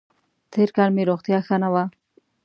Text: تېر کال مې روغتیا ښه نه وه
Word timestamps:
تېر 0.53 0.69
کال 0.75 0.89
مې 0.95 1.03
روغتیا 1.09 1.37
ښه 1.47 1.55
نه 1.63 1.69
وه 1.73 1.83